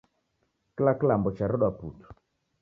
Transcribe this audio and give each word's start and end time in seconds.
Kila 0.75 0.93
kilambo 0.99 1.29
charedwa 1.37 1.69
putu 1.79 2.07